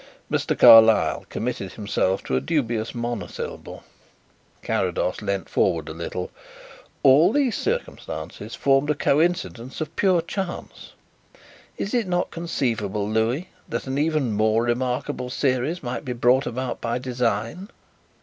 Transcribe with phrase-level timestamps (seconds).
[0.31, 0.57] Mr.
[0.57, 3.83] Carlyle committed himself to a dubious monosyllable.
[4.63, 6.31] Carrados leaned forward a little.
[7.03, 10.93] "All these circumstances formed a coincidence of pure chance.
[11.77, 16.81] Is it not conceivable, Louis, that an even more remarkable series might be brought about
[16.81, 17.69] by design?"